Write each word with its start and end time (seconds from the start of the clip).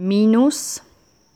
minus 0.00 0.80